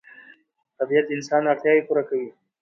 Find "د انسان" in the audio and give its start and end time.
1.07-1.43